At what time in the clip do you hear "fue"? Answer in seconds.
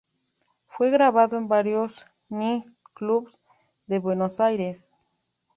0.65-0.89